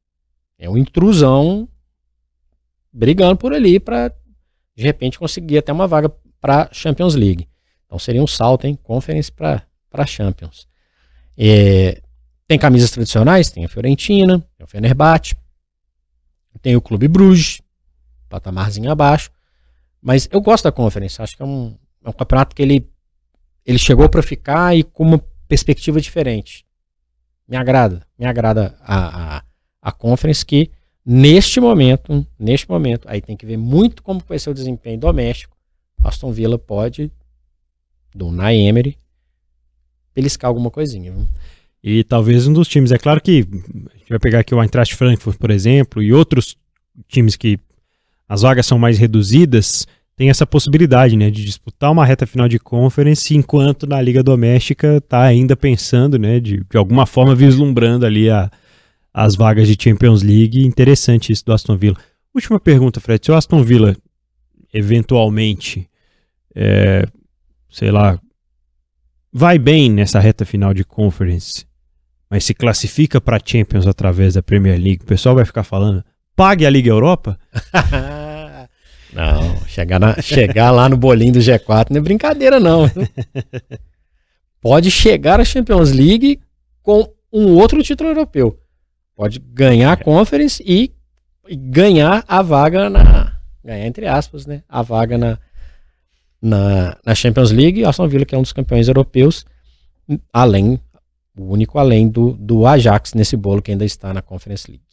[0.59, 1.67] É uma intrusão
[2.91, 4.13] brigando por ali para
[4.75, 6.09] de repente conseguir até uma vaga
[6.41, 7.47] para Champions League.
[7.85, 8.77] Então seria um salto, hein?
[8.83, 10.67] Conference para Champions.
[11.37, 12.01] É,
[12.45, 15.35] tem camisas tradicionais, tem a Fiorentina, tem o Fenerbahçe,
[16.61, 17.61] tem o Clube Bruges,
[18.27, 19.31] patamarzinho abaixo.
[20.01, 21.21] Mas eu gosto da Conference.
[21.21, 22.89] Acho que é um, é um campeonato que ele,
[23.65, 26.66] ele chegou para ficar e com uma perspectiva diferente.
[27.47, 28.05] Me agrada.
[28.17, 29.43] Me agrada a, a,
[29.81, 30.69] a Conference que,
[31.05, 35.55] neste momento, neste momento, aí tem que ver muito como vai ser o desempenho doméstico.
[36.03, 37.11] Aston Villa pode,
[38.13, 38.97] do Naemery,
[40.13, 41.11] beliscar alguma coisinha.
[41.11, 41.27] Viu?
[41.83, 43.47] E talvez um dos times, é claro que
[43.93, 46.57] a gente vai pegar aqui o Eintracht Frankfurt, por exemplo, e outros
[47.07, 47.59] times que
[48.27, 52.57] as vagas são mais reduzidas, tem essa possibilidade, né, de disputar uma reta final de
[52.57, 58.27] conference, enquanto na liga doméstica está ainda pensando, né, de, de alguma forma vislumbrando ali
[58.27, 58.49] a,
[59.13, 60.65] as vagas de Champions League.
[60.65, 61.95] Interessante isso do Aston Villa.
[62.33, 63.23] Última pergunta, Fred.
[63.23, 63.95] Se o Aston Villa
[64.73, 65.87] eventualmente,
[66.55, 67.05] é,
[67.69, 68.19] sei lá,
[69.31, 71.63] vai bem nessa reta final de conference,
[72.27, 76.03] mas se classifica para Champions através da Premier League, o pessoal vai ficar falando,
[76.35, 77.39] pague a Liga Europa?
[79.17, 82.83] não, chegar, na, chegar lá no bolinho do G4 não é brincadeira, não.
[84.61, 86.39] Pode chegar à Champions League
[86.83, 88.59] com um outro título europeu.
[89.15, 90.91] Pode ganhar a Conference e,
[91.49, 93.35] e ganhar a vaga na.
[93.65, 94.61] Ganhar, entre aspas, né?
[94.69, 95.39] A vaga na,
[96.39, 97.83] na, na Champions League.
[97.83, 99.47] Aston Villa, que é um dos campeões europeus,
[100.31, 100.79] além,
[101.35, 104.83] o único além do, do Ajax nesse bolo que ainda está na Conference League.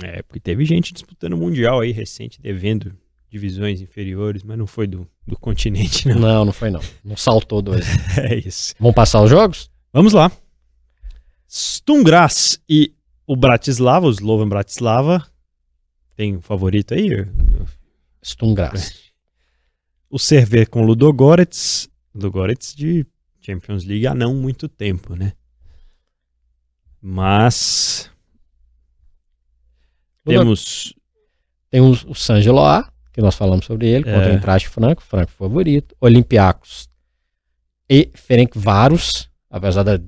[0.00, 2.96] É, porque teve gente disputando o Mundial aí recente, devendo
[3.34, 6.20] divisões inferiores, mas não foi do, do continente, não.
[6.20, 6.80] Não, não foi não.
[7.04, 7.84] Não saltou dois.
[8.16, 8.76] é isso.
[8.78, 9.68] Vamos passar os jogos?
[9.92, 10.30] Vamos lá.
[11.48, 12.94] Stungras e
[13.26, 15.26] o Bratislava, o Slovan Bratislava.
[16.14, 17.10] Tem um favorito aí?
[18.22, 19.12] Stungras.
[20.08, 21.88] O Server com o Ludogorets.
[22.14, 23.04] Ludogorets de
[23.40, 25.32] Champions League há não muito tempo, né?
[27.02, 28.08] Mas
[30.24, 30.94] temos.
[31.68, 34.32] Tem o, o Sangeloa, que nós falamos sobre ele, contra é.
[34.32, 35.94] o Entraste Franco, Franco favorito.
[36.00, 36.88] Olympiacos
[37.88, 40.00] e Ferenc Varus, apesar da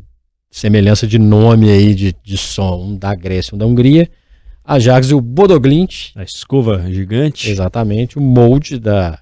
[0.51, 4.11] semelhança de nome aí, de, de som, um da Grécia, um da Hungria.
[4.65, 6.11] Ajax e o Bodoglint.
[6.17, 7.49] A escova gigante.
[7.49, 8.19] Exatamente.
[8.19, 9.21] O Molde da,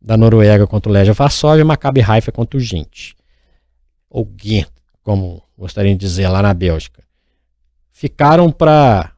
[0.00, 3.14] da Noruega contra o Legia Varsóvia e o Maccabi Haifa contra o Gente.
[4.10, 4.66] Ou Ghent,
[5.04, 7.04] como gostariam de dizer lá na Bélgica.
[7.92, 9.11] Ficaram para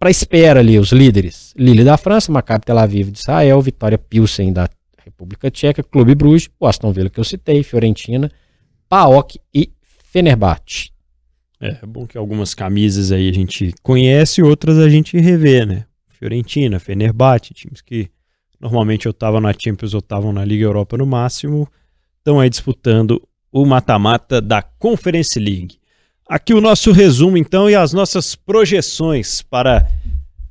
[0.00, 1.52] para espera ali os líderes.
[1.54, 4.66] Lille da França, Maccabi Tel Aviv de Israel, Vitória Pilsen da
[5.04, 8.32] República Tcheca, Clube Bruges, o Aston Villa que eu citei, Fiorentina,
[8.88, 9.70] PAOK e
[10.10, 10.90] Fenerbahçe.
[11.60, 15.84] É, é bom que algumas camisas aí a gente conhece, outras a gente revê, né?
[16.08, 18.08] Fiorentina, Fenerbahçe, times que
[18.58, 21.68] normalmente eu tava na Champions ou estavam na Liga Europa no máximo,
[22.16, 23.22] estão aí disputando
[23.52, 25.79] o mata-mata da Conference League.
[26.30, 29.90] Aqui o nosso resumo então e as nossas projeções para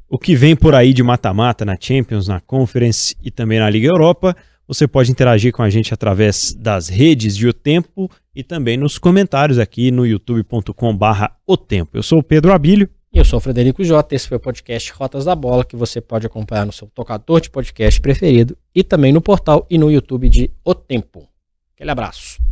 [0.10, 3.88] o que vem por aí de mata-mata na Champions, na Conference e também na Liga
[3.88, 4.36] Europa.
[4.68, 8.98] Você pode interagir com a gente através das redes de O Tempo e também nos
[8.98, 11.92] comentários aqui no youtube.com/barra O Tempo.
[11.94, 12.90] Eu sou o Pedro Abílio.
[13.14, 14.14] Eu sou o Frederico Jota.
[14.14, 17.50] Esse foi o podcast Rotas da Bola, que você pode acompanhar no seu tocador de
[17.50, 21.26] podcast preferido e também no portal e no YouTube de O Tempo.
[21.74, 22.49] Aquele abraço.